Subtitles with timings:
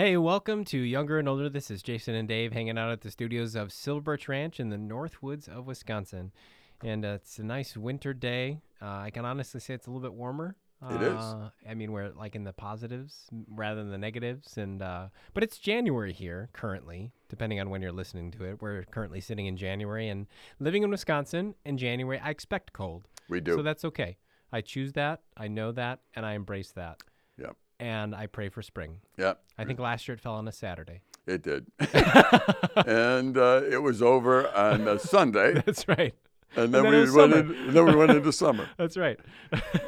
[0.00, 1.50] Hey, welcome to Younger and Older.
[1.50, 4.70] This is Jason and Dave hanging out at the studios of Silver Birch Ranch in
[4.70, 6.32] the North Woods of Wisconsin.
[6.82, 8.62] And uh, it's a nice winter day.
[8.80, 10.56] Uh, I can honestly say it's a little bit warmer.
[10.90, 11.18] It is.
[11.18, 15.42] Uh, I mean, we're like in the positives rather than the negatives, and uh, but
[15.42, 17.12] it's January here currently.
[17.28, 20.28] Depending on when you're listening to it, we're currently sitting in January and
[20.60, 21.56] living in Wisconsin.
[21.66, 23.54] In January, I expect cold, We do.
[23.56, 24.16] so that's okay.
[24.50, 25.20] I choose that.
[25.36, 27.02] I know that, and I embrace that.
[27.80, 29.00] And I pray for spring.
[29.16, 31.00] yeah, I think last year it fell on a Saturday.
[31.26, 31.66] it did.
[32.86, 36.14] and uh, it was over on a Sunday, That's right.
[36.56, 37.36] and then, then we went summer.
[37.38, 38.68] in, and then we went into summer.
[38.76, 39.18] That's right.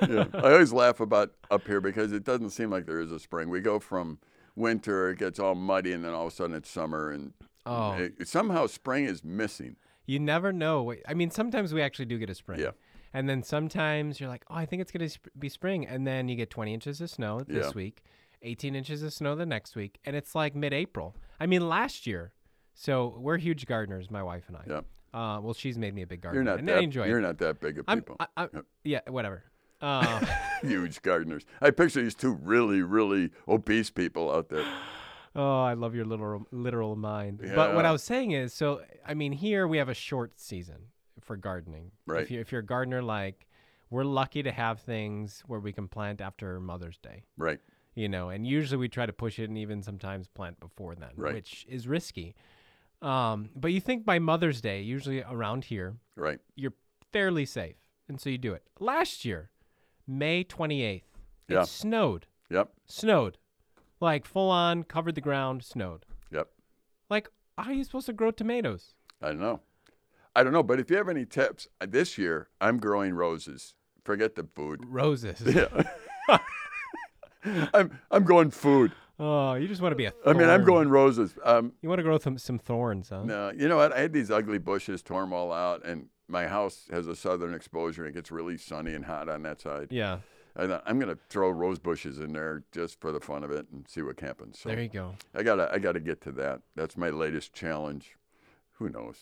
[0.09, 0.25] Yeah.
[0.35, 3.49] I always laugh about up here because it doesn't seem like there is a spring.
[3.51, 4.19] We go from
[4.57, 7.33] winter, it gets all muddy, and then all of a sudden it's summer, and
[7.65, 7.93] Oh.
[7.93, 9.77] it- somehow spring is missing.
[10.07, 10.95] You never know.
[11.07, 12.59] I mean, sometimes we actually do get a spring.
[12.61, 12.71] Yeah.
[13.15, 15.87] And then sometimes you're like, oh, I think it's going to be spring.
[15.87, 17.73] And then you get 20 inches of snow this Yeah.
[17.75, 18.03] week,
[18.43, 19.99] 18 inches of snow the next week.
[20.05, 21.15] And it's like mid April.
[21.41, 22.33] I mean, last year.
[22.75, 24.63] So we're huge gardeners, my wife and I.
[24.67, 24.81] Yeah.
[25.13, 26.43] Uh, well, she's made me a big gardener.
[26.43, 26.79] You're not and that.
[26.79, 27.23] I enjoy you're it.
[27.23, 28.17] not that big of I'm, people.
[28.19, 28.65] I, I, Yep.
[28.85, 29.45] yeah, whatever.
[29.83, 30.25] Uh,
[30.61, 31.45] Huge gardeners.
[31.61, 34.65] I picture these two really, really obese people out there.
[35.35, 37.41] Oh, I love your literal literal mind.
[37.43, 37.55] Yeah.
[37.55, 40.77] But what I was saying is, so I mean, here we have a short season
[41.23, 41.93] for gardening.
[42.07, 42.23] Right.
[42.23, 43.47] If you're, if you're a gardener, like
[43.91, 47.25] we're lucky to have things where we can plant after Mother's Day.
[47.37, 47.61] Right.
[47.95, 51.11] You know, and usually we try to push it and even sometimes plant before then,
[51.17, 51.35] Right.
[51.35, 52.35] which is risky.
[53.03, 56.41] Um, but you think by Mother's Day, usually around here, Right.
[56.55, 56.73] you're
[57.13, 57.77] fairly safe,
[58.09, 58.63] and so you do it.
[58.81, 59.51] Last year,
[60.07, 61.63] May 28th, it Yeah.
[61.65, 62.27] snowed.
[62.49, 62.73] Yep.
[62.87, 63.39] Snowed,
[64.01, 65.63] like full on covered the ground.
[65.65, 66.07] Snowed.
[66.31, 66.49] Yep.
[67.11, 67.29] Like,
[67.59, 68.95] how are you supposed to grow tomatoes?
[69.21, 69.61] I don't know.
[70.35, 73.75] I don't know, but if you have any tips, uh, this year I'm growing roses.
[74.05, 74.81] Forget the food.
[74.87, 75.41] Roses.
[75.55, 76.39] Yeah.
[77.75, 78.93] I'm I'm going food.
[79.19, 80.13] Oh, you just want to be a.
[80.25, 81.35] I mean, I'm going roses.
[81.45, 83.25] Um, You want to grow some some thorns, huh?
[83.25, 83.93] no, you know what?
[83.93, 87.53] I had these ugly bushes, tore them all out, and my house has a southern
[87.53, 88.05] exposure.
[88.05, 89.89] and It gets really sunny and hot on that side.
[89.91, 90.19] Yeah.
[90.55, 93.67] I thought I'm gonna throw rose bushes in there just for the fun of it
[93.73, 94.61] and see what happens.
[94.61, 95.15] So There you go.
[95.35, 96.61] I gotta I gotta get to that.
[96.77, 98.17] That's my latest challenge.
[98.75, 99.17] Who knows?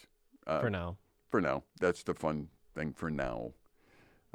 [0.47, 0.97] Uh, For now.
[1.31, 1.65] For now.
[1.81, 3.53] That's the fun thing for now.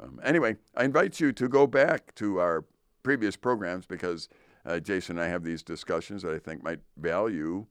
[0.00, 2.64] Um, anyway, I invite you to go back to our
[3.02, 4.28] previous programs because
[4.64, 7.66] uh, Jason and I have these discussions that I think might value,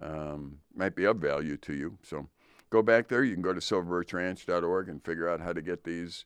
[0.00, 1.98] um, might be of value to you.
[2.02, 2.28] So
[2.70, 3.24] go back there.
[3.24, 6.24] You can go to silverbirchranch.org and figure out how to get these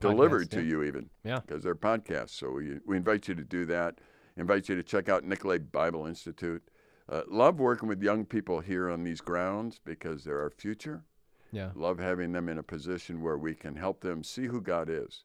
[0.00, 0.68] delivered Podcasts, to yeah.
[0.68, 1.40] you even Yeah.
[1.46, 2.30] because they're podcasts.
[2.30, 4.00] So we, we invite you to do that.
[4.36, 6.62] Invite you to check out Nicolet Bible Institute.
[7.08, 11.04] Uh, love working with young people here on these grounds because they're our future
[11.54, 11.70] Yeah.
[11.74, 15.24] love having them in a position where we can help them see who God is.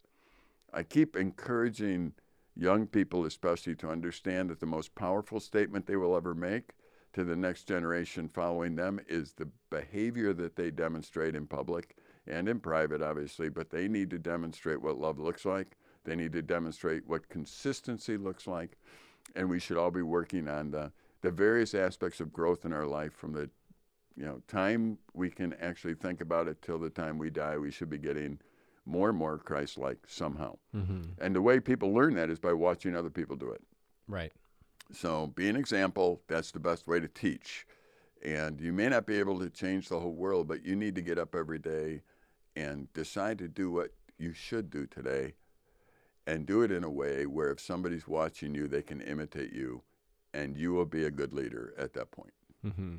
[0.71, 2.13] I keep encouraging
[2.55, 6.71] young people, especially, to understand that the most powerful statement they will ever make
[7.13, 11.95] to the next generation following them is the behavior that they demonstrate in public
[12.27, 15.77] and in private, obviously, but they need to demonstrate what love looks like.
[16.03, 18.77] They need to demonstrate what consistency looks like.
[19.35, 20.91] And we should all be working on the,
[21.21, 23.49] the various aspects of growth in our life from the
[24.19, 27.71] you know, time we can actually think about it till the time we die, we
[27.71, 28.37] should be getting
[28.85, 30.57] more and more Christ-like somehow.
[30.75, 31.03] Mm-hmm.
[31.21, 33.61] And the way people learn that is by watching other people do it.
[34.09, 34.33] Right.
[34.91, 36.21] So be an example.
[36.27, 37.65] That's the best way to teach.
[38.25, 41.01] And you may not be able to change the whole world, but you need to
[41.01, 42.01] get up every day
[42.57, 45.35] and decide to do what you should do today
[46.27, 49.81] and do it in a way where if somebody's watching you, they can imitate you
[50.33, 52.33] and you will be a good leader at that point.
[52.65, 52.95] Mm-hmm.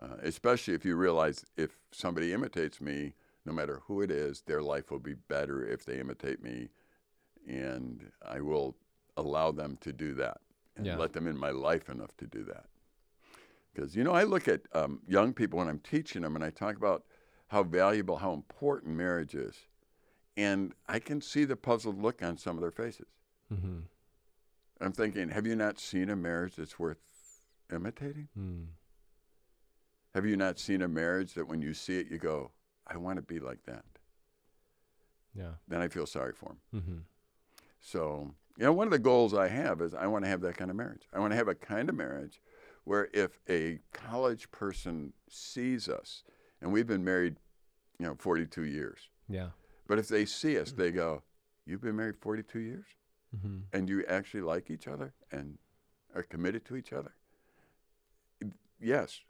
[0.00, 3.14] Uh, especially if you realize if somebody imitates me,
[3.44, 6.70] no matter who it is, their life will be better if they imitate me,
[7.46, 8.76] and I will
[9.16, 10.40] allow them to do that
[10.76, 10.96] and Yeah.
[10.96, 12.66] let them in my life enough to do that.
[13.74, 16.50] Because you know, I look at um, young people when I'm teaching them, and I
[16.50, 17.04] talk about
[17.48, 19.66] how valuable, how important marriage is,
[20.36, 23.08] and I can see the puzzled look on some of their faces.
[23.52, 23.80] Mm-hmm.
[24.80, 26.98] I'm thinking, have you not seen a marriage that's worth
[27.70, 28.28] imitating?
[28.38, 28.66] Mm.
[30.14, 32.50] Have you not seen a marriage that when you see it, you go,
[32.86, 33.84] I want to be like that?
[35.34, 35.52] Yeah.
[35.68, 36.82] Then I feel sorry for them.
[36.82, 36.98] Mm-hmm.
[37.80, 40.56] So, you know, one of the goals I have is I want to have that
[40.56, 41.08] kind of marriage.
[41.12, 42.40] I want to have a kind of marriage
[42.84, 46.24] where if a college person sees us,
[46.60, 47.36] and we've been married,
[47.98, 49.48] you know, 42 years, Yeah.
[49.86, 51.22] but if they see us, they go,
[51.64, 52.86] You've been married 42 years?
[53.36, 53.58] Mm-hmm.
[53.72, 55.58] And you actually like each other and
[56.12, 57.12] are committed to each other?
[58.80, 59.20] Yes.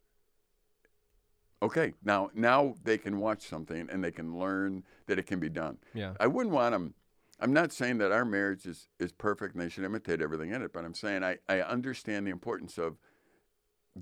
[1.63, 5.49] Okay, now now they can watch something and they can learn that it can be
[5.49, 5.79] done.
[5.95, 6.15] Yeah.
[6.21, 6.95] I wouldn't want them.
[7.41, 10.63] I'm not saying that our marriage is, is perfect and they should imitate everything in
[10.63, 12.99] it, but I'm saying I, I understand the importance of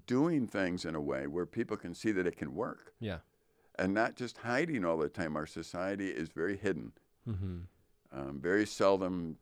[0.07, 3.19] doing things in a way where people can see that it can work Yeah.
[3.79, 5.37] and not just hiding all the time.
[5.37, 6.93] Our society is very hidden.
[7.29, 7.59] Mm-hmm.
[8.13, 9.37] Um, very seldom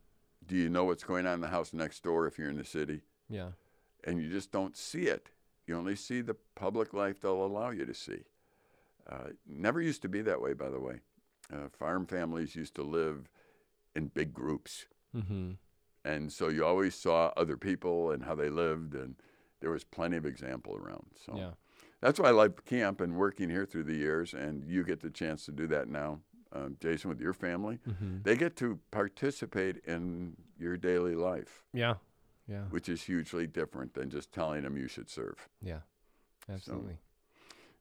[0.45, 2.63] do you know what's going on in the house next door if you're in the
[2.65, 3.49] city, Yeah.
[4.03, 5.29] and you just don't see it.
[5.69, 8.23] You only see the public life they'll allow you to see.
[9.07, 11.01] Uh, never used to be that way, by the way.
[11.53, 13.29] Uh, farm families used to live
[13.95, 15.51] in big groups, Mm-hmm.
[16.05, 19.15] and so you always saw other people and how they lived, and
[19.59, 21.05] there was plenty of example around.
[21.25, 21.51] So Yeah.
[22.01, 25.09] that's why I like camp and working here through the years, and you get the
[25.11, 27.79] chance to do that now, um, Jason, with your family.
[27.87, 28.21] Mm-hmm.
[28.23, 31.95] They get to participate in your daily life, Yeah.
[32.49, 32.63] Yeah.
[32.71, 35.47] which is hugely different than just telling them you should serve.
[35.61, 35.79] Yeah.
[36.51, 36.97] Absolutely.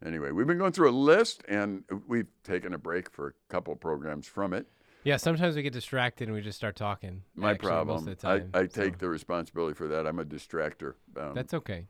[0.05, 3.75] Anyway, we've been going through a list, and we've taken a break for a couple
[3.77, 4.67] programs from it.
[5.05, 5.17] Yeah.
[5.17, 7.23] Sometimes we get distracted and we just start talking.
[7.35, 8.05] My actually, problem.
[8.05, 8.51] Most of the I, time.
[8.55, 10.07] I so take the responsibility for that.
[10.07, 11.87] I'm a distractor um, That's okay.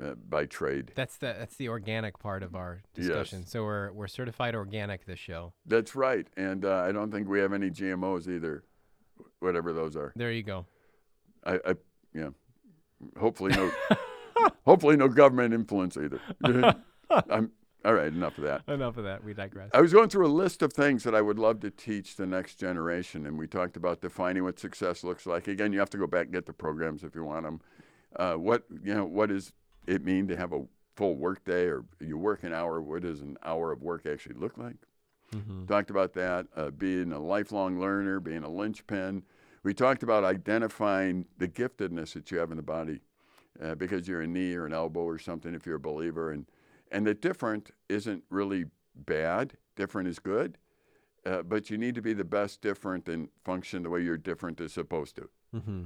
[0.00, 0.92] uh, by trade.
[0.94, 3.06] That's the that's the organic part of our Yes.
[3.06, 3.46] discussion.
[3.46, 5.54] So we're we're certified organic this show.
[5.64, 8.64] That's right, and uh, I don't think we have any GMOs either,
[9.40, 10.12] whatever those are.
[10.14, 10.66] There you go.
[11.44, 11.74] I, I
[12.14, 12.30] yeah.
[13.18, 13.70] Hopefully no.
[14.64, 16.20] hopefully no government influence either.
[17.10, 17.50] I'm
[17.84, 18.12] all right.
[18.12, 18.62] Enough of that.
[18.68, 19.24] Enough of that.
[19.24, 19.70] We digress.
[19.74, 22.26] I was going through a list of things that I would love to teach the
[22.26, 25.48] next generation, and we talked about defining what success looks like.
[25.48, 27.60] Again, you have to go back and get the programs if you want them.
[28.14, 29.52] Uh, what you know, what does
[29.86, 30.62] it mean to have a
[30.94, 32.80] full work day, or you work an hour?
[32.80, 34.76] What does an hour of work actually look like?
[35.34, 35.66] Mm-hmm.
[35.66, 36.46] Talked about that.
[36.54, 39.22] Uh, being a lifelong learner, being a linchpin.
[39.64, 43.00] We talked about identifying the giftedness that you have in the body,
[43.62, 45.54] uh, because you're a knee or an elbow or something.
[45.54, 46.46] If you're a believer, and
[46.90, 49.54] and the different isn't really bad.
[49.76, 50.58] Different is good,
[51.24, 54.60] uh, but you need to be the best different and function the way your different
[54.60, 55.30] is supposed to.
[55.54, 55.82] Mm-hmm.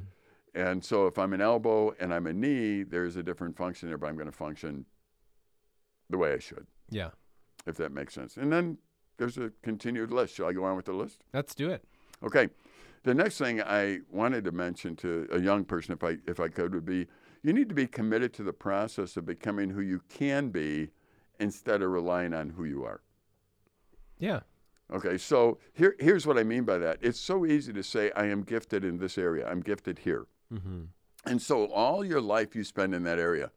[0.56, 3.98] And so if I'm an elbow and I'm a knee, there's a different function there,
[3.98, 4.86] but I'm going to function
[6.10, 7.10] the way I should, Yeah.
[7.66, 8.36] if that makes sense.
[8.38, 8.78] And then
[9.18, 10.34] there's a continued list.
[10.34, 11.22] Shall I go on with the list?
[11.32, 11.84] Let's do it.
[12.24, 12.48] Okay.
[13.06, 16.48] The next thing I wanted to mention to a young person, if I if I
[16.48, 17.06] could, would be
[17.44, 20.90] you need to be committed to the process of becoming who you can be
[21.38, 23.02] instead of relying on who you are.
[24.18, 24.40] Yeah.
[24.92, 26.98] Okay, so here here's what I mean by that.
[27.00, 29.48] It's so easy to say I am gifted in this area.
[29.48, 30.26] I'm gifted here.
[30.52, 30.86] Mm-hmm.
[31.26, 33.52] And so all your life you spend in that area.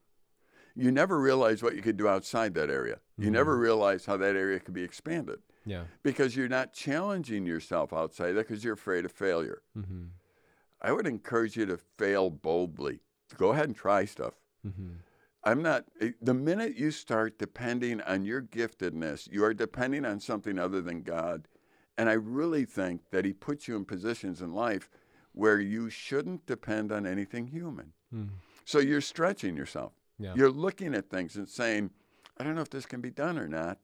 [0.75, 2.99] You never realize what you could do outside that area.
[3.17, 5.39] You never realize how that area could be expanded
[5.69, 5.83] Yeah.
[6.03, 9.61] because you're not challenging yourself outside that because you're afraid of failure.
[9.77, 10.05] Mm-hmm.
[10.81, 13.01] I would encourage you to fail boldly.
[13.37, 14.33] Go ahead and try stuff.
[14.65, 14.89] Mm-hmm.
[15.43, 20.19] I'm not, eh, the minute you start depending on your giftedness, you are depending on
[20.19, 21.47] something other than God.
[21.97, 24.89] And I really think that He puts you in positions in life
[25.33, 27.93] where you shouldn't depend on anything human.
[28.13, 28.29] Mm.
[28.65, 29.93] So you're stretching yourself.
[30.17, 30.33] Yeah.
[30.35, 31.91] You're looking at things and saying,
[32.37, 33.79] I don't know if this can be done or not,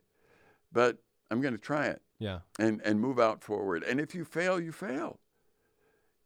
[0.72, 0.98] but
[1.32, 2.40] I'm going to try it Yeah.
[2.60, 3.84] and, and move out forward.
[3.84, 5.20] And if you fail, you fail.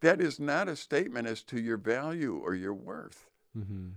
[0.02, 3.28] That is not a statement as to your value or your worth.
[3.58, 3.90] Mm-hmm.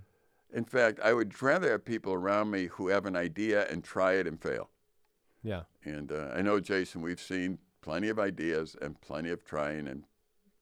[0.55, 4.15] In fact, I would rather have people around me who have an idea and try
[4.15, 4.69] it and fail.
[5.43, 5.63] Yeah.
[5.85, 10.05] And uh, I know, Jason, we've seen plenty of ideas and plenty of trying and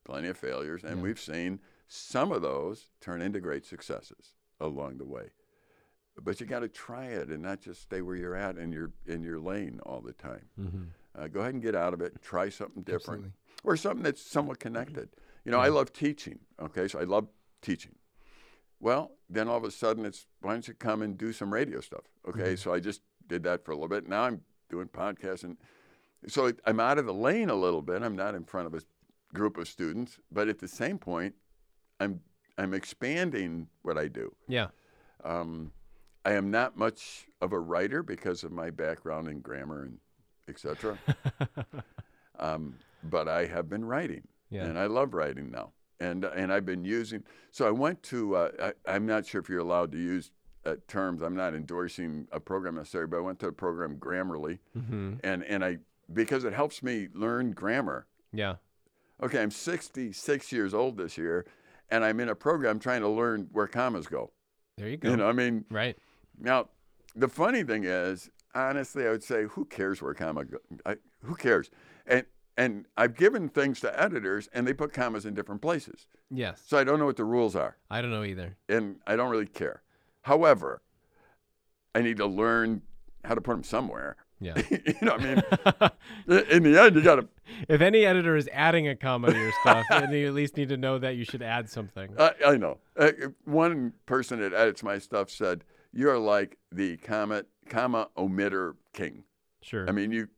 [0.05, 1.03] plenty of failures, and Yeah.
[1.03, 5.31] we've seen some of those turn into great successes along the way.
[6.23, 8.93] But you got to try it and not just stay where you're at in your
[9.07, 10.45] in your lane all the time.
[10.59, 10.83] Mm-hmm.
[11.19, 12.21] Uh, go ahead and get out of it.
[12.23, 13.31] Try something different Absolutely.
[13.65, 15.09] or something that's somewhat connected.
[15.45, 16.39] You know, I love teaching.
[16.61, 17.27] Okay, so I love
[17.63, 17.95] teaching.
[18.79, 21.81] Well, then all of a sudden it's why don't you come and do some radio
[21.81, 22.05] stuff?
[22.29, 24.09] Okay, so I just did that for a little bit.
[24.09, 25.57] Now I'm doing podcasts, and
[26.29, 28.03] so I'm out of the lane a little bit.
[28.03, 28.83] I'm not in front of a
[29.35, 31.35] group of students, but at the same point,
[31.99, 32.21] I'm
[32.59, 34.35] I'm expanding what I do.
[34.49, 34.69] Yeah.
[35.25, 35.73] Um,
[36.25, 39.99] I am not much of a writer because of my background in grammar and
[40.49, 40.99] etc.
[42.39, 42.75] um,
[43.05, 44.65] but I have been writing, Yeah.
[44.65, 45.73] and I love writing now.
[46.01, 47.25] And and I've been using.
[47.51, 48.35] So I went to.
[48.37, 48.51] Uh,
[48.87, 50.31] I, I'm not sure if you're allowed to use
[50.65, 51.21] uh, terms.
[51.21, 55.15] I'm not endorsing a program necessarily, but I went to a program Grammarly, Mm-hmm.
[55.23, 55.79] and and I
[56.13, 58.07] because it helps me learn grammar.
[58.33, 58.57] Yeah.
[59.23, 61.45] Okay, I'm 66 years old this year,
[61.91, 64.31] and I'm in a program trying to learn where commas go.
[64.79, 65.11] There you go.
[65.11, 65.99] You know, I mean, Right.
[66.41, 66.69] Now,
[67.15, 70.59] the funny thing is, honestly, I would say, who cares where comma go?
[70.87, 71.71] I, who cares?
[72.07, 72.25] And
[72.57, 76.63] and I've given things to editors, and they put commas in different places, Yes.
[76.67, 78.57] so I don't know what the rules are, I don't know either.
[78.69, 79.83] and I don't really care.
[80.23, 80.83] However,
[81.95, 82.83] I need to learn
[83.25, 84.17] how to put them somewhere.
[84.41, 84.61] Yeah.
[84.71, 85.91] you know, what I
[86.37, 87.29] mean, in the end, you got to.
[87.69, 90.69] if any editor is adding a comma to your stuff, then you at least need
[90.71, 92.15] to know that you should add something.
[92.19, 92.79] I, I know.
[92.99, 93.11] Uh,
[93.45, 99.25] one person that edits my stuff said, you're like the comma comma omitter king.
[99.63, 99.89] Sure.
[99.89, 100.29] I mean, you,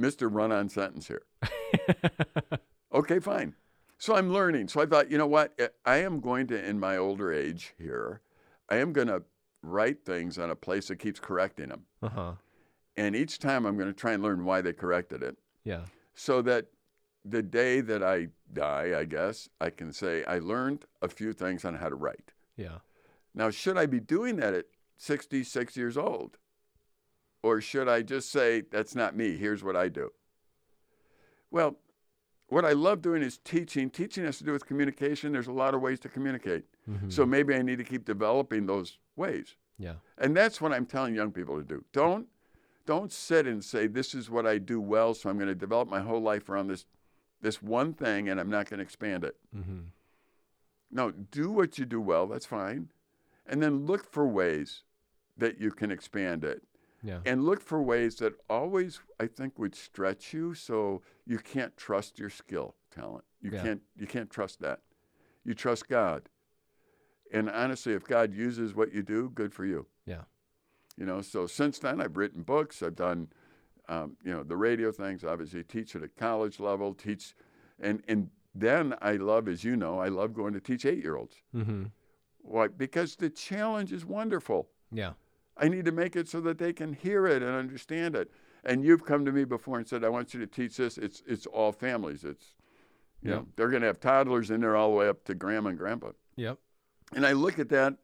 [0.00, 0.28] Mr.
[0.32, 1.22] Run on sentence here.
[2.94, 3.54] okay, fine.
[3.98, 4.68] So I'm learning.
[4.68, 5.58] So I thought, you know what?
[5.84, 8.20] I am going to, in my older age here,
[8.68, 9.22] I am going to
[9.62, 11.82] write things on a place that keeps correcting them.
[12.02, 12.32] uh huh.
[12.96, 15.86] And each time I'm going to try and learn why they corrected it Yeah.
[16.14, 16.66] so that
[17.24, 21.64] the day that I die, I guess, I can say, I learned a few things
[21.64, 22.32] on how to write.
[22.56, 22.78] Yeah.
[23.34, 24.66] Now, should I be doing that at
[24.98, 26.38] 66 years old?
[27.42, 30.12] Or should I just say, that's not me, here's what I do?
[31.50, 31.76] Well,
[32.48, 33.90] what I love doing is teaching.
[33.90, 35.32] Teaching has to do with communication.
[35.32, 36.64] There's a lot of ways to communicate.
[36.88, 37.12] Mhm.
[37.12, 39.56] So maybe I need to keep developing those ways.
[39.78, 39.94] Yeah.
[40.18, 41.84] And that's what I'm telling young people to do.
[41.92, 42.28] Don't
[42.86, 45.88] don't sit and say this is what I do well, so I'm going to develop
[45.88, 46.84] my whole life around this
[47.40, 49.36] this one thing and I'm not going to expand it.
[49.56, 49.80] Mm-hmm.
[50.90, 52.90] No, do what you do well, that's fine.
[53.46, 54.82] And then look for ways
[55.36, 56.62] that you can expand it.
[57.02, 57.18] Yeah.
[57.26, 62.18] And look for ways that always I think would stretch you so you can't trust
[62.18, 63.24] your skill, talent.
[63.42, 63.62] You Yeah.
[63.62, 64.80] can't you can't trust that.
[65.44, 66.30] You trust God.
[67.32, 69.86] And honestly, if God uses what you do, good for you.
[70.06, 70.22] Yeah.
[70.96, 73.28] You know, so since then I've written books, I've done
[73.86, 77.34] um, you know, the radio things, obviously teach at a college level, teach
[77.78, 81.16] and and then I love, as you know, I love going to teach eight year
[81.16, 81.42] olds.
[81.54, 81.84] Mm-hmm.
[82.44, 82.68] Why?
[82.68, 84.68] Because the challenge is wonderful.
[84.92, 85.12] Yeah.
[85.56, 88.30] I need to make it so that they can hear it and understand it.
[88.64, 90.98] And you've come to me before and said, I want you to teach this.
[90.98, 92.24] It's it's all families.
[92.24, 92.54] It's
[93.22, 93.36] you Yeah.
[93.36, 96.10] know, they're gonna have toddlers in there all the way up to grandma and grandpa.
[96.36, 96.58] Yep.
[97.14, 97.94] And I look at that,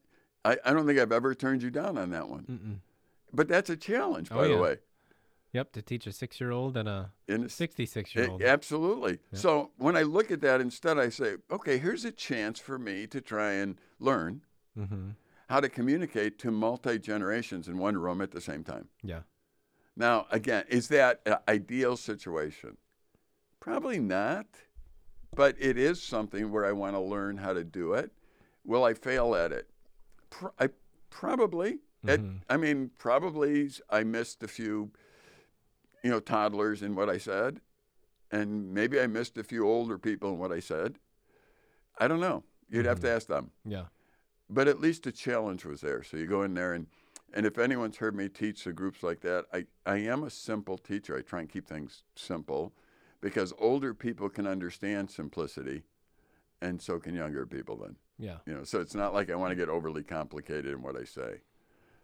[0.45, 2.45] I, I don't think I've ever turned you down on that one.
[2.49, 2.79] Mm-mm.
[3.33, 4.55] But that's a challenge, Oh, by yeah.
[4.55, 4.77] the way.
[5.53, 5.73] Yep.
[5.73, 8.41] To teach a six-year-old and a In a s- sixty-six-year-old.
[8.41, 9.19] Absolutely.
[9.31, 9.39] Yeah.
[9.39, 13.05] So when I look at that, instead I say, okay, here's a chance for me
[13.07, 14.41] to try and learn
[14.79, 15.09] Mm-hmm.
[15.49, 18.87] how to communicate to multi generations in one room at the same time.
[19.03, 19.21] Yeah.
[19.97, 22.77] Now, again, is that an ideal situation?
[23.59, 24.45] Probably not,
[25.35, 28.11] but it is something where I want to learn how to do it.
[28.63, 29.69] Will I fail at it?
[30.29, 30.69] Pro- I
[31.09, 31.79] probably.
[32.03, 32.39] It- Mhm.
[32.49, 34.91] I mean, probably I missed a few,
[36.03, 37.61] you know, toddlers in what I said,
[38.31, 40.97] and maybe I missed a few older people in what I said.
[41.99, 42.43] I don't know.
[42.69, 43.15] You'd have to mm-hmm.
[43.17, 43.85] ask them Yeah.
[44.49, 46.03] but at least the challenge was there.
[46.03, 46.87] So you go in there and
[47.33, 50.77] and if anyone's heard me teach the groups like that, I, I am a simple
[50.77, 51.15] teacher.
[51.17, 52.73] I try and keep things simple
[53.21, 55.83] because older people can understand simplicity
[56.61, 57.95] and so can younger people then.
[58.19, 58.37] Yeah.
[58.45, 61.05] You know, so it's not like I want to get overly complicated in what I
[61.05, 61.41] say.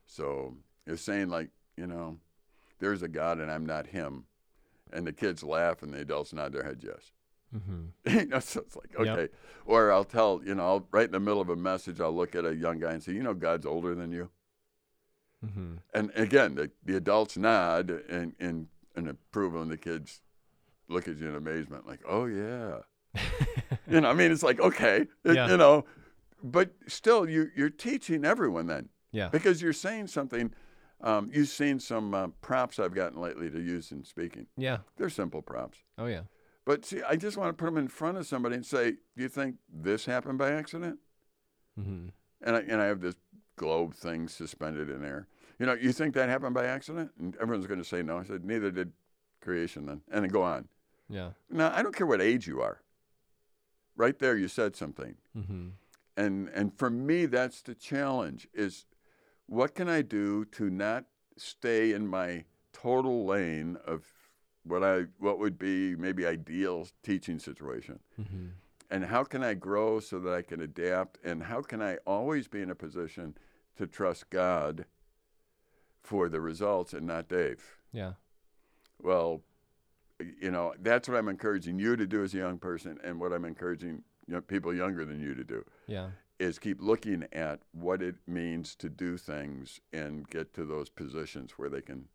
[0.05, 2.17] So it's saying like, you know,
[2.79, 4.25] there's a God and I'm not him.
[4.93, 7.11] And the kids laugh and the adults nod their head yes.
[7.55, 8.17] Mm-hmm.
[8.19, 9.07] you know, so it's like, Yep.
[9.17, 9.33] okay.
[9.65, 12.35] Or I'll tell, you know, I'll, right in the middle of a message, I'll look
[12.35, 14.29] at a young guy and say, you know, God's older than you.
[15.45, 15.75] Mm-hmm.
[15.93, 20.21] And again, the, the adults nod and, and, and approval, and the kids
[20.89, 22.77] look at you in amazement, like, oh, yeah.
[23.89, 25.49] you know, I mean, it's like, okay, it- Yeah.
[25.49, 25.85] you know,
[26.43, 29.29] but still, you, you're teaching everyone then Yeah.
[29.29, 30.51] because you're saying something.
[31.01, 34.47] Um, you've seen some uh, props I've gotten lately to use in speaking.
[34.57, 34.79] Yeah.
[34.97, 35.79] They're simple props.
[35.97, 36.21] Oh yeah.
[36.65, 39.23] But see, I just want to put them in front of somebody and say, "Do
[39.23, 40.99] you think this happened by accident?"
[41.79, 42.07] Mm-hmm.
[42.41, 43.15] And I, and I have this
[43.55, 45.27] globe thing suspended in air.
[45.59, 47.11] You know, you think that happened by accident?
[47.19, 48.17] And everyone's going to say no.
[48.17, 48.91] I said, neither did
[49.41, 50.01] creation then.
[50.11, 50.67] And then go on.
[51.09, 51.31] Yeah.
[51.49, 52.81] Now, I don't care what age you are.
[53.95, 55.15] Right there, you said something.
[55.35, 55.69] Mm-hmm.
[56.15, 58.85] And and for me, that's the challenge: is
[59.47, 61.05] what can I do to not
[61.37, 64.05] stay in my total lane of
[64.63, 67.99] what I what would be maybe ideal teaching situation.
[68.19, 68.47] Mm-hmm.
[68.89, 71.17] and how can I grow so that I can adapt?
[71.23, 73.35] And how can I always be in a position
[73.77, 74.85] to trust God
[76.01, 77.77] for the results and not Dave?
[77.91, 78.13] Yeah.
[79.01, 79.41] Well,
[80.19, 83.33] you know, that's what I'm encouraging you to do as a young person, and what
[83.33, 86.09] I'm encouraging you know, people younger than you to do Yeah.
[86.39, 91.53] Is keep looking at what it means to do things and get to those positions
[91.57, 92.05] where they can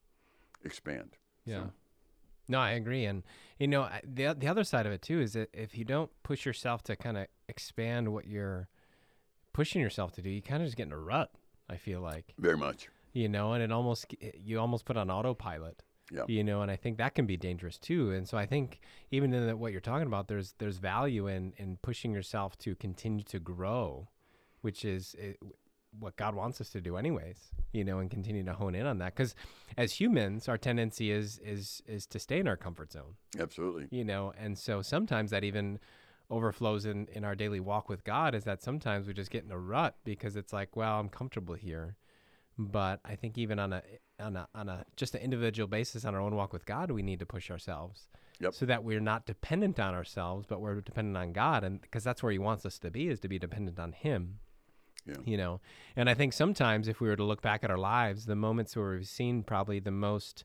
[0.65, 1.17] expand.
[1.45, 1.65] Yeah.
[1.65, 1.73] So-
[2.49, 3.23] No, I agree, and
[3.59, 6.45] you know the the other side of it too is that if you don't push
[6.45, 8.69] yourself to kind of expand what you're
[9.53, 11.31] pushing yourself to do, you kind of just get in a rut.
[11.69, 12.89] I feel like Very much.
[13.13, 15.83] you know, and it almost you almost put on autopilot.
[16.13, 16.25] Yeah.
[16.29, 18.13] You know, and I think that can be dangerous too.
[18.13, 21.55] And so I think even in the, what you're talking about, there's there's value in
[21.57, 24.09] in pushing yourself to continue to grow,
[24.61, 25.33] which is eh,
[25.99, 27.39] what God wants us to do anyways.
[27.73, 29.35] You know, and continue to hone in on that because
[29.79, 33.17] as humans, our tendency is is is to stay in our comfort zone.
[33.39, 33.89] Absolutely.
[33.91, 35.79] You know, and so sometimes that even
[36.31, 39.51] overflows in in our daily walk with God is that sometimes we just get in
[39.51, 41.97] a rut because it's like, well, I'm comfortable here.
[42.71, 43.83] But I think even on a
[44.21, 47.03] on a on a just an individual basis on our own walk with God, we
[47.03, 48.09] need to push ourselves.
[48.41, 48.55] Yep.
[48.55, 52.23] So that we're not dependent on ourselves, but we're dependent on God, and because that's
[52.23, 54.39] where He wants us to be, is to be dependent on Him.
[55.07, 55.17] Yeah.
[55.25, 55.61] You know,
[55.97, 58.77] and I think sometimes if we were to look back at our lives, the moments
[58.77, 60.45] where we've seen probably the most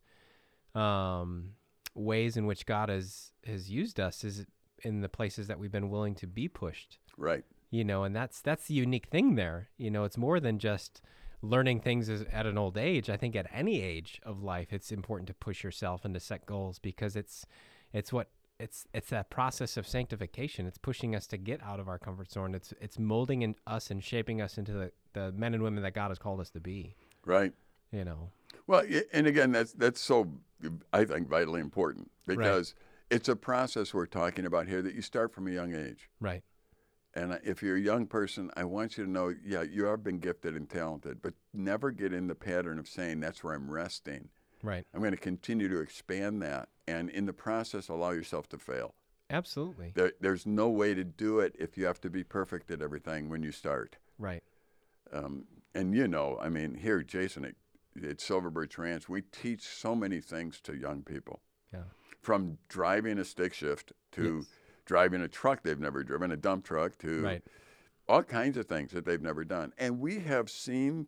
[0.76, 1.52] um,
[1.96, 4.46] ways in which God has has used us is
[4.84, 7.44] in the places that we've been willing to be pushed Right.
[7.72, 11.02] you know and that's that's the unique thing there you know it's more than just
[11.41, 14.91] learning things as, at an old age i think at any age of life it's
[14.91, 17.46] important to push yourself and to set goals because it's
[17.94, 18.29] it's what
[18.60, 20.65] it's it's that process of sanctification.
[20.65, 22.56] It's pushing us to get out of our comfort zone.
[22.56, 25.94] It's it's molding in us and shaping us into the, the men and women that
[25.94, 27.53] god has called us to be Right.
[27.91, 28.29] you know?
[28.65, 30.32] Well, and again, that's that's so
[30.91, 32.74] I think vitally important because
[33.10, 36.10] it's a process we're talking about here that you start from a young age.
[36.20, 36.44] right
[37.18, 40.20] And if you're a young person, I want you to know, yeah, you have been
[40.20, 44.30] gifted and talented, but never get in the pattern of saying that's where I'm resting.
[44.62, 48.60] right I'm going to continue to expand that, and in the process, allow yourself to
[48.60, 48.94] fail.
[49.32, 52.84] absolutely There, there's no way to do it if you have to be perfect at
[52.84, 53.98] everything when you start.
[54.20, 54.44] right
[55.12, 57.56] Um, and you know, I mean, here, Jason, at,
[58.08, 61.42] at Silver Birch Ranch, we teach so many things to young people.
[61.74, 61.90] yeah
[62.22, 64.46] From driving a stick shift to Yes.
[64.88, 67.44] Driving a truck they've never driven, a dump truck, to right
[68.10, 69.74] all kinds of things that they've never done.
[69.77, 71.08] And we have seen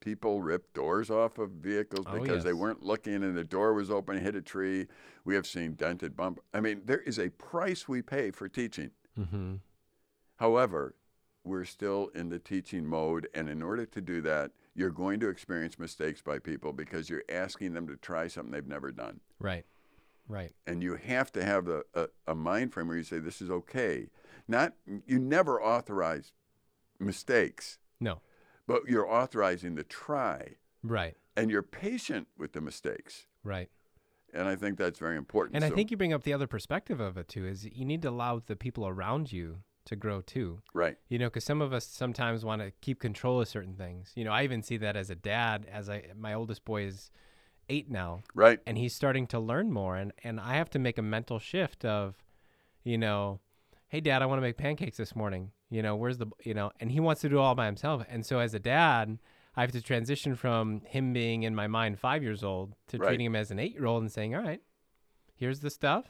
[0.00, 3.90] people rip doors off of vehicles Oh, because they weren't looking and the door was
[3.90, 4.86] open, hit a tree.
[5.26, 6.40] We have seen dented bump.
[6.54, 8.90] I mean, there is a price we pay for teaching.
[9.18, 9.56] mm-hmm
[10.36, 10.94] However,
[11.44, 15.28] we're still in the teaching mode, and in order to do that, you're going to
[15.28, 19.20] experience mistakes by people because you're asking them to try something they've never done.
[19.38, 19.64] right
[20.28, 23.42] right And you have to have a, a, a mind frame where you say, this
[23.42, 24.08] is okay.
[24.46, 24.74] Not,
[25.06, 26.32] you never authorize
[26.98, 28.20] mistakes, no
[28.66, 33.26] but you're authorizing the try, right and you're patient with the mistakes.
[33.42, 33.68] right
[34.32, 35.56] And I think that's very important.
[35.56, 38.02] And I think you bring up the other perspective of it too is you need
[38.02, 40.62] to allow the people around you to grow too.
[40.72, 44.12] right, You know, because some of us sometimes want to keep control of certain things.
[44.14, 45.66] You know, I even see that as a dad.
[45.70, 47.10] As I, my oldest boy is
[47.68, 50.98] eight now, right, and he's starting to learn more, and and I have to make
[50.98, 52.22] a mental shift of,
[52.82, 53.40] you know,
[53.88, 55.52] hey dad, I want to make pancakes this morning.
[55.70, 58.04] You know, where's the, you know, and he wants to do it all by himself,
[58.08, 59.18] and so as a dad.
[59.56, 63.06] I have to transition from him being in my mind five years old to Right.
[63.06, 64.60] treating him as an eight year old and saying, all right,
[65.36, 66.06] here's the stuff.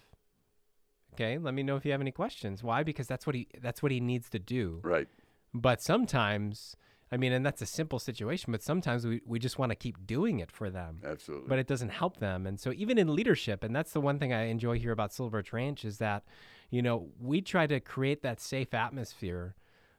[1.12, 2.62] Okay, let me know if you have any questions.
[2.64, 2.82] Why?
[2.82, 4.80] Because that's what he that's what he needs to do.
[4.82, 5.08] right,
[5.52, 6.74] But sometimes,
[7.14, 10.04] I mean, and that's a simple situation, but sometimes we, we just want to keep
[10.04, 10.98] doing it for them.
[11.06, 11.48] absolutely.
[11.48, 12.44] But it doesn't help them.
[12.44, 15.44] And so even in leadership, and that's the one thing I enjoy here about Silver
[15.52, 16.24] Ranch is that,
[16.70, 19.54] you know, we try to create that safe atmosphere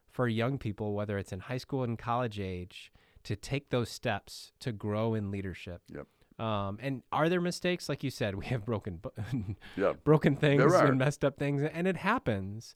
[0.10, 2.92] for young people, whether it's in high school and college age,
[3.24, 5.84] to take those steps to grow in leadership.
[5.94, 6.46] Yep.
[6.46, 7.88] Um, and are there mistakes?
[7.88, 11.88] Like you said, we have broken bu- yeah, broken things and messed up things and
[11.88, 12.76] it happens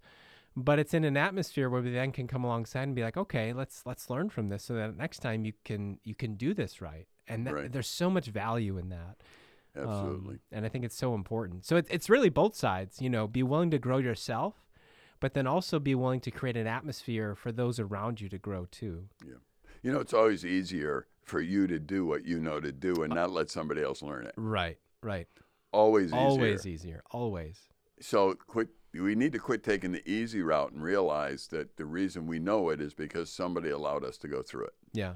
[0.55, 3.53] but it's in an atmosphere where we then can come alongside and be like okay
[3.53, 6.81] let's let's learn from this so that next time you can you can do this
[6.81, 7.71] right and that, Right.
[7.71, 9.21] there's so much value in that
[9.77, 10.39] Um, absolutely.
[10.51, 13.43] and i think it's so important so it, it's really both sides you know be
[13.43, 14.55] willing to grow yourself
[15.19, 18.65] but then also be willing to create an atmosphere for those around you to grow
[18.71, 19.35] too Yeah.
[19.81, 23.13] You know, it's always easier for you to do what you know to do and
[23.13, 24.33] not let somebody else learn it.
[24.35, 25.27] right right
[25.71, 26.19] Always easier.
[26.19, 27.57] always easier always
[28.01, 28.67] So quit.
[28.93, 32.69] We need to quit taking the easy route and realize that the reason we know
[32.69, 34.73] it is because somebody allowed us to go through it.
[34.93, 35.15] yeah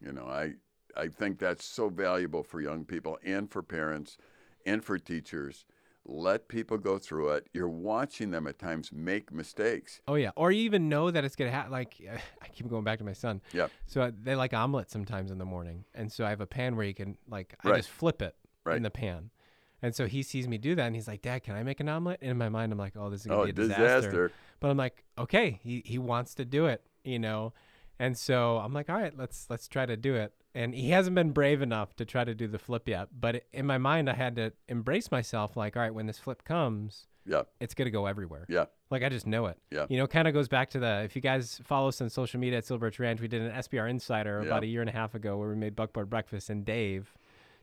[0.00, 0.54] You know, I
[0.96, 4.16] I think that's so valuable for young people and for parents
[4.66, 5.64] and for teachers.
[6.04, 7.48] Let people go through it.
[7.52, 10.00] You're watching them at times make mistakes.
[10.08, 11.70] Oh yeah, or you even know that it's gonna happen.
[11.70, 12.00] Like
[12.42, 13.42] I keep going back to my son.
[13.52, 13.68] Yeah.
[13.86, 16.74] So uh, they like omelets sometimes in the morning, and so I have a pan
[16.76, 17.76] where you can like I Right.
[17.76, 18.34] just flip it
[18.64, 18.76] Right.
[18.76, 19.30] in the pan,
[19.82, 21.88] and so he sees me do that, and he's like, "Dad, can I make an
[21.88, 23.84] omelet?" And in my mind, I'm like, "Oh, this is gonna Oh, be a disaster.
[24.10, 24.32] disaster.
[24.60, 27.52] But I'm like, "Okay, he he wants to do it, you know."
[28.00, 31.14] And so I'm like, "All right, let's let's try to do it." And he hasn't
[31.14, 33.08] been brave enough to try to do the flip yet.
[33.20, 35.56] But it, in my mind, I had to embrace myself.
[35.56, 37.42] Like, all right, when this flip comes, Yeah.
[37.60, 38.46] it's gonna go everywhere.
[38.48, 38.64] Yeah.
[38.90, 39.58] Like I just know it.
[39.70, 39.86] Yeah.
[39.90, 42.40] You know, kind of goes back to the if you guys follow us on social
[42.40, 44.46] media at Silver Birch Ranch, we did an SBR Insider Yeah.
[44.46, 47.12] about a year and a half ago where we made buckboard breakfast and Dave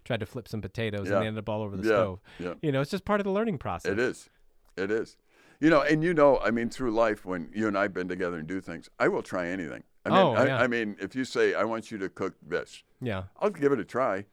[0.06, 1.16] tried to flip some potatoes Yeah.
[1.16, 1.96] and they ended up all over the Yeah.
[1.96, 2.20] stove.
[2.40, 2.54] Yeah.
[2.62, 3.92] You know, it's just part of the learning process.
[3.92, 4.30] It is.
[4.78, 5.18] It is.
[5.60, 8.38] You know, and you know, I mean, through life, when you and I've been together
[8.38, 9.84] and do things, I will try anything.
[10.06, 10.60] I mean, Oh, yeah.
[10.62, 13.24] I mean, if you say I want you to cook this, Yeah.
[13.40, 14.26] I'll give it a try,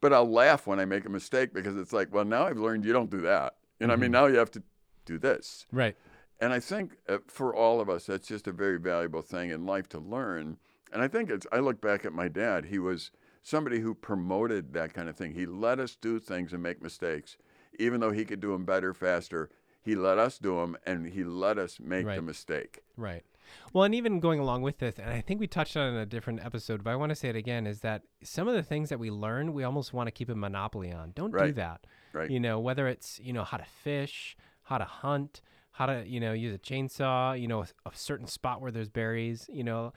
[0.00, 2.84] but I'll laugh when I make a mistake because it's like, well, now I've learned
[2.84, 3.56] you don't do that.
[3.80, 4.62] And I mean, now you have to
[5.04, 5.66] do this.
[5.72, 5.96] Right.
[6.40, 9.64] And I think uh, for all of us, that's just a very valuable thing in
[9.64, 10.58] life to learn
[10.92, 13.10] And I think it's, I look back at my dad, he was
[13.46, 15.32] somebody who promoted that kind of thing.
[15.32, 17.36] He let us do things and make mistakes,
[17.78, 19.50] even though he could do them better, faster.
[19.80, 22.16] He let us do them and he let us make Right.
[22.16, 22.80] the mistake.
[22.96, 23.24] Right.
[23.72, 25.96] Well, and even going along with this, and I think we touched on it in
[25.98, 28.64] a different episode, but I want to say it again is that some of the
[28.64, 31.12] things that we learn, we almost want to keep a monopoly on.
[31.14, 31.86] Don't do that.
[32.12, 32.28] Right.
[32.28, 36.18] You know, whether it's, you know, how to fish, how to hunt, how to, you
[36.18, 39.92] know, use a chainsaw, you know, a, a certain spot where there's berries, you know,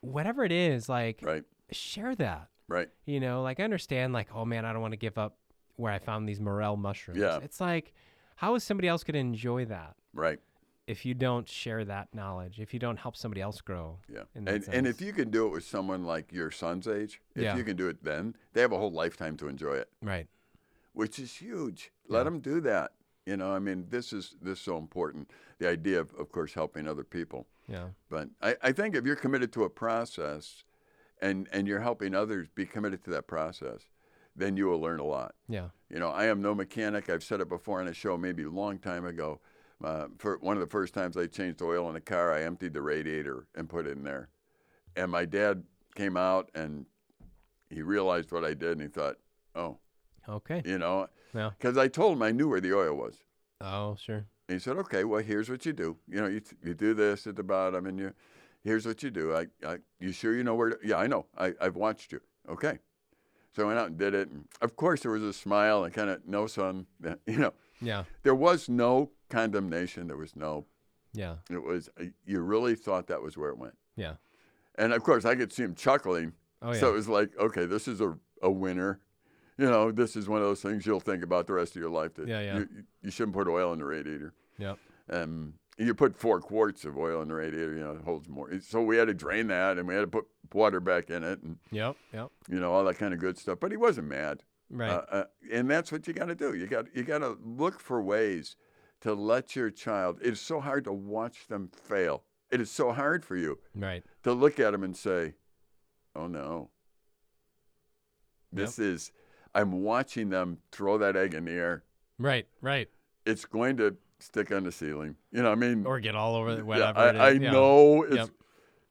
[0.00, 1.42] whatever it is, like, Right.
[1.72, 2.48] share that.
[2.72, 2.88] Right.
[3.06, 5.36] You know, like I understand, like, oh man, I don't want to give up
[5.76, 7.20] where I found these morel mushrooms.
[7.20, 7.38] Yeah.
[7.42, 7.92] It's like,
[8.36, 9.94] how is somebody else going to enjoy that?
[10.14, 10.40] Right.
[10.88, 13.98] if you don't share that knowledge, if you don't help somebody else grow.
[14.12, 14.24] Yeah.
[14.34, 17.56] And, and if you can do it with someone like your son's age, if Yeah.
[17.56, 20.26] you can do it then, they have a whole lifetime to enjoy it, Right.
[20.92, 21.92] which is huge.
[22.08, 22.24] Let Yeah.
[22.24, 22.92] them do that.
[23.24, 25.30] You know, I mean, this is this is so important.
[25.60, 27.46] The idea of, of course, helping other people.
[27.68, 27.90] Yeah.
[28.10, 30.64] But I, I think if you're committed to a process
[31.22, 33.88] and, and you're helping others be committed to that process,
[34.36, 35.34] then you will learn a lot.
[35.48, 35.68] Yeah.
[35.88, 37.08] You know, I am no mechanic.
[37.08, 39.40] I've said it before on a show maybe a long time ago.
[39.82, 42.72] Uh, for one of the first times I changed oil in a car, I emptied
[42.74, 44.28] the radiator and put it in there.
[44.96, 46.86] And my dad came out and
[47.70, 49.16] he realized what I did and he thought,
[49.54, 49.78] oh,
[50.28, 50.62] Okay.
[50.64, 51.50] you know, Yeah.
[51.58, 53.16] because I told him I knew where the oil was.
[53.60, 54.24] Oh, sure.
[54.48, 55.96] And he said, "Okay, well, here's what you do.
[56.08, 58.12] You know, you, you do this at the bottom, and you,
[58.64, 59.34] here's what you do.
[59.34, 60.70] I, I, you sure you know where?
[60.70, 61.26] To, yeah, I know.
[61.36, 62.20] I, I've watched you.
[62.48, 62.78] Okay."
[63.54, 65.92] So I went out and did it, and of course there was a smile and
[65.92, 66.86] kind of no son.
[67.26, 68.04] You know, Yeah.
[68.22, 70.06] there was no condemnation.
[70.06, 70.66] There was no.
[71.12, 71.36] Yeah.
[71.50, 74.14] It was uh, you really thought that was where it went, Yeah.
[74.76, 76.32] and of course I could see him chuckling.
[76.62, 76.80] Oh yeah.
[76.80, 79.00] So it was like, okay, this is a, a winner.
[79.58, 81.90] You know, this is one of those things you'll think about the rest of your
[81.90, 82.14] life.
[82.14, 82.58] That Yeah, yeah.
[82.60, 82.68] You,
[83.02, 84.32] you shouldn't put oil in the radiator.
[84.58, 84.78] yep.
[85.10, 85.54] Um,
[85.86, 88.50] you put four quarts of oil in the radiator, you know, it holds more.
[88.60, 91.42] So we had to drain that and we had to put water back in it
[91.42, 91.96] and, Yep.
[92.12, 92.30] Yep.
[92.48, 93.58] you know, all that kind of good stuff.
[93.60, 94.42] But he wasn't mad.
[94.70, 94.90] Right.
[94.90, 96.54] Uh, uh, and that's what you got to do.
[96.54, 98.56] You got you got to look for ways
[99.02, 100.18] to let your child.
[100.22, 102.24] It's so hard to watch them fail.
[102.50, 104.02] It is so hard for you right.
[104.22, 105.34] to look at them and say,
[106.16, 106.70] "Oh no,
[108.52, 109.12] this is."
[109.54, 111.84] I'm watching them throw that egg in the air.
[112.18, 112.46] Right.
[112.62, 112.88] Right.
[113.26, 115.16] It's going to stick on the ceiling.
[115.30, 116.92] You know, I mean, Or get all over the Yeah.
[116.94, 117.20] I, it is.
[117.20, 117.50] I Yeah.
[117.52, 118.30] know it's Yep.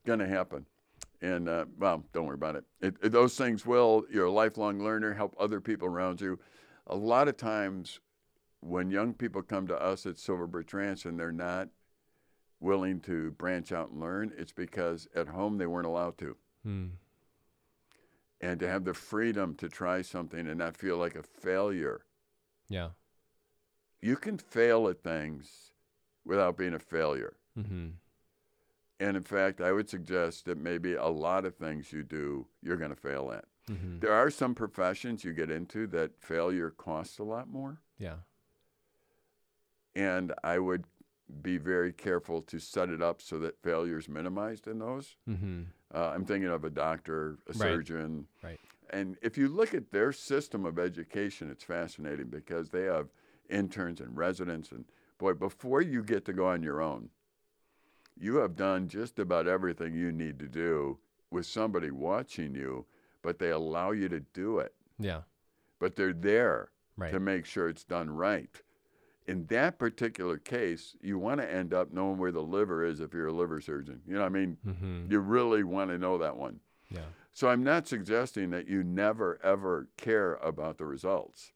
[0.06, 0.66] going to happen.
[1.20, 2.64] And, uh, well, don't worry about it.
[2.80, 3.08] It, it.
[3.12, 4.04] Those things will.
[4.10, 6.38] You're a lifelong learner, help other people around you.
[6.88, 8.00] A lot of times
[8.60, 11.68] when young people come to us at Silver Birch Ranch and they're not
[12.60, 16.36] willing to branch out and learn, it's because at home they weren't allowed to.
[16.64, 16.86] Hmm.
[18.40, 22.04] And to have the freedom to try something and not feel like a failure.
[22.68, 22.90] Yeah.
[24.02, 25.72] You can fail at things
[26.24, 27.36] without being a failure.
[27.58, 27.88] Mm-hmm.
[29.00, 32.76] And in fact, I would suggest that maybe a lot of things you do, you're
[32.76, 33.44] going to fail at.
[33.70, 34.00] Mm-hmm.
[34.00, 37.80] There are some professions you get into that failure costs a lot more.
[37.98, 38.16] Yeah.
[39.94, 40.84] And I would
[41.42, 45.16] be very careful to set it up so that failure is minimized in those.
[45.28, 45.62] Mm-hmm.
[45.94, 47.58] Uh, I'm thinking of a doctor, a Right.
[47.58, 48.26] surgeon.
[48.42, 48.58] Right.
[48.90, 53.08] And if you look at their system of education, it's fascinating because they have
[53.50, 54.70] interns and residents.
[54.72, 54.84] And
[55.18, 57.10] boy, before you get to go on your own,
[58.18, 60.98] you have done just about everything you need to do
[61.30, 62.86] with somebody watching you,
[63.22, 64.74] but they allow you to do it.
[64.98, 65.22] Yeah.
[65.78, 67.10] But they're there Right.
[67.10, 68.60] to make sure it's done right.
[69.26, 73.14] In that particular case, you want to end up knowing where the liver is if
[73.14, 74.02] you're a liver surgeon.
[74.06, 75.10] You know, what I mean, Mm-hmm.
[75.10, 76.60] you really want to know that one.
[76.90, 77.06] Yeah.
[77.32, 81.52] So I'm not suggesting that you never ever care about the results.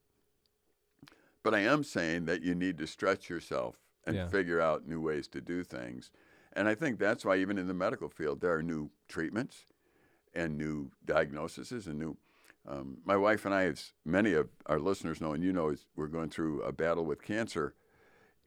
[1.46, 4.26] But I am saying that you need to stretch yourself and Yeah.
[4.26, 6.10] figure out new ways to do things.
[6.54, 9.66] And I think that's why even in the medical field there are new treatments
[10.34, 12.16] and new diagnoses and new
[12.66, 15.86] um, my wife and I, as many of our listeners know, and you know, is
[15.94, 17.74] we're going through a battle with cancer,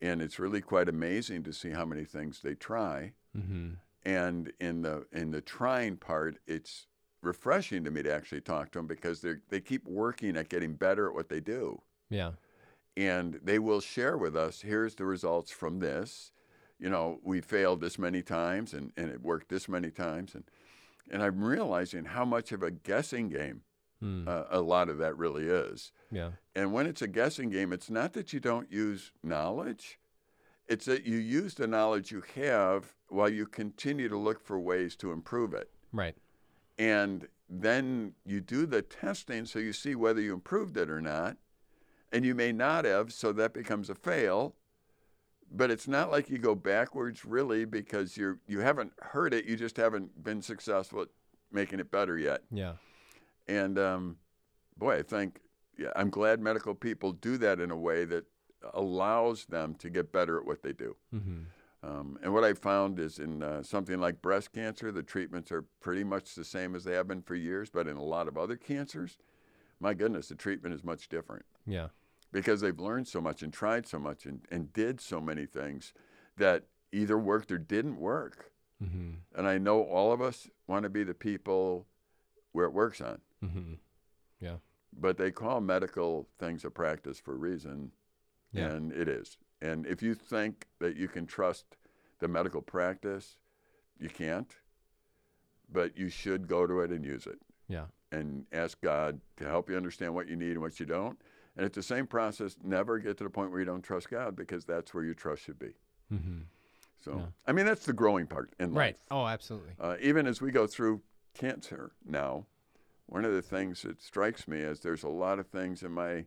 [0.02, 3.76] and it's really quite amazing to see how many things they try Mm-hmm.
[4.04, 6.88] and in the in the trying part, it's
[7.22, 10.74] refreshing to me to actually talk to them because they they keep working at getting
[10.74, 12.32] better at what they do, Yeah.
[13.00, 14.62] And they will share with us.
[14.62, 16.32] Here's the results from this.
[16.80, 20.44] You know, we failed this many times, and, and it worked this many times, and
[21.12, 23.62] and I'm realizing how much of a guessing game
[24.02, 24.30] Mm.
[24.30, 25.92] uh, a lot of that really is.
[26.10, 26.30] Yeah.
[26.56, 30.00] And when it's a guessing game, it's not that you don't use knowledge,
[30.70, 34.96] it's that you use the knowledge you have while you continue to look for ways
[34.98, 35.70] to improve it.
[35.92, 36.16] Right.
[36.78, 41.36] And then you do the testing so you see whether you improved it or not.
[42.12, 44.56] And you may not have, so that becomes a fail.
[45.52, 49.45] but it's not like you go backwards really because you're you haven't heard it.
[49.45, 51.08] You just haven't been successful at
[51.52, 52.41] making it better yet.
[52.52, 52.74] Yeah.
[53.48, 54.17] And um,
[54.78, 55.41] boy, I think
[55.78, 58.26] yeah, I'm glad medical people do that in a way that
[58.74, 60.95] allows them to get better at what they do.
[61.13, 61.39] Mm-hmm.
[61.82, 65.63] Um, and what I found is in uh, something like breast cancer, the treatments are
[65.80, 67.69] pretty much the same as they have been for years.
[67.69, 69.17] But in a lot of other cancers,
[69.80, 71.88] my goodness, the treatment is much different Yeah.
[72.32, 75.94] Because they've learned so much and tried so much and, and did so many things
[76.38, 78.52] that either worked or didn't work.
[78.84, 79.12] Mm-hmm.
[79.36, 81.86] And I know all of us want to be the people
[82.52, 83.74] where it works on, Mm-hmm.
[84.98, 87.92] but they call medical things a practice for a reason,
[88.52, 88.70] Yeah.
[88.70, 89.38] and it is.
[89.62, 91.78] And if you think that you can trust
[92.20, 93.38] the medical practice,
[94.00, 94.52] you can't,
[95.72, 97.86] but you should go to it and use it Yeah.
[98.12, 101.22] and ask God to help you understand what you need and what you don't.
[101.58, 102.56] And it's the same process.
[102.64, 105.44] Never get to the point where you don't trust God because that's where your trust
[105.44, 105.74] should be.
[106.14, 106.40] Mm-hmm.
[107.04, 107.26] So, Yeah.
[107.48, 108.96] I mean, that's the growing part in Right.
[108.96, 109.06] life.
[109.12, 109.74] Oh, absolutely.
[109.80, 111.02] Uh, even as we go through
[111.34, 112.46] cancer now,
[113.08, 116.26] one of the things that strikes me is there's a lot of things in my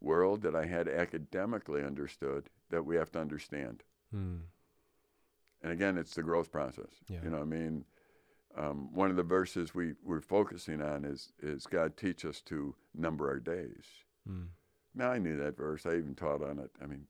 [0.00, 3.82] world that I had academically understood that we have to understand.
[4.14, 4.40] Mm.
[5.62, 6.90] And again, it's the growth process.
[7.08, 7.18] Yeah.
[7.22, 7.84] You know, I mean,
[8.56, 12.74] um, one of the verses we, we're focusing on is, is God teach us to
[12.94, 13.84] number our days.
[14.30, 14.48] Mm.
[14.94, 15.86] Now, I knew that verse.
[15.86, 16.70] I even taught on it.
[16.82, 17.06] I mean,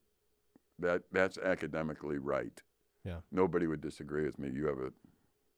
[0.79, 2.61] that that's academically right.
[3.05, 3.17] Yeah.
[3.31, 4.49] Nobody would disagree with me.
[4.53, 4.91] You have a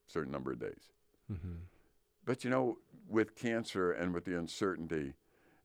[0.08, 0.92] certain number of days.
[1.32, 1.56] Mm-hmm.
[2.26, 2.78] But you know,
[3.10, 5.14] with cancer and with the uncertainty,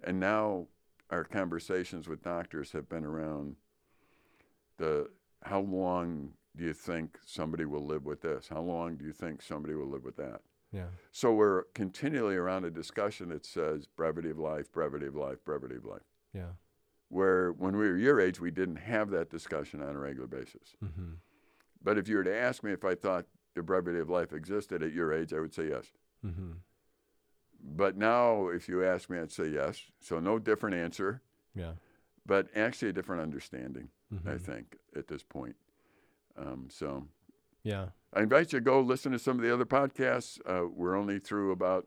[0.03, 0.67] and now
[1.11, 3.57] our conversations with doctors have been around
[4.79, 5.09] the
[5.43, 8.49] how long do you think somebody will live with this?
[8.49, 10.41] How long do you think somebody will live with that?
[10.73, 10.87] Yeah.
[11.13, 15.77] So we're continually around a discussion that says brevity of life, brevity of life, brevity
[15.77, 16.03] of life.
[16.33, 16.51] Yeah.
[17.09, 20.75] Where when we were your age, we didn't have that discussion on a regular basis.
[20.85, 21.13] Mm-hmm.
[21.83, 24.83] But if you were to ask me if I thought the brevity of life existed
[24.83, 25.87] at your age, I would say yes.
[26.25, 26.53] Mm-hmm.
[27.63, 29.81] But now, if you ask me, I'd say yes.
[30.01, 31.23] So no different answer,
[31.55, 31.73] Yeah.
[32.27, 33.89] but actually a different understanding,
[34.27, 34.41] I Mhm.
[34.41, 35.57] think, at this point.
[36.37, 37.09] Um, so
[37.67, 37.87] Yeah.
[38.15, 40.39] I invite you to go listen to some of the other podcasts.
[40.47, 41.87] Uh, we're only through about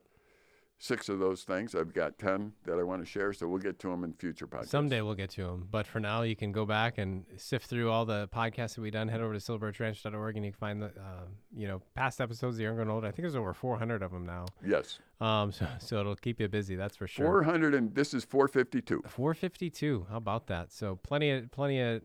[0.78, 1.74] six of those things.
[1.74, 4.46] I've got 10 that I want to share, so we'll get to them in future
[4.46, 4.68] podcasts.
[4.68, 5.68] Someday we'll get to them.
[5.72, 8.92] But for now, you can go back and sift through all the podcasts that we've
[8.92, 9.08] done.
[9.08, 12.62] Head over to silverbirchranch.org and you can find the, uh, you know, past episodes of
[12.62, 13.08] Younger and Older.
[13.08, 14.46] I think there's over 400 of them now.
[14.66, 15.00] Yes.
[15.22, 16.76] Um, so, so it'll keep you busy.
[16.76, 17.26] That's for sure.
[17.26, 19.04] 400, and this is 452.
[19.08, 20.08] 452.
[20.10, 20.72] How about that?
[20.72, 22.02] So plenty of plenty of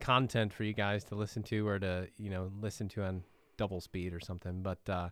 [0.00, 3.22] content for you guys to listen to or to you know listen to on
[3.56, 4.62] double speed or something.
[4.62, 5.08] But uh,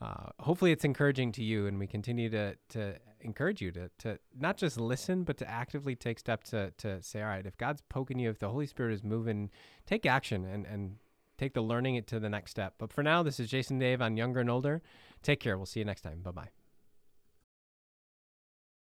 [0.00, 4.18] uh, hopefully it's encouraging to you, and we continue to to encourage you to to
[4.38, 7.82] not just listen, but to actively take steps to to say, all right, if God's
[7.88, 9.50] poking you, if the Holy Spirit is moving,
[9.86, 10.96] take action and and
[11.36, 12.74] take the learning it to the next step.
[12.78, 14.82] But for now, this is Jason Dave on Younger and Older.
[15.22, 15.56] Take care.
[15.56, 16.20] We'll see you next time.
[16.20, 16.57] Bye bye.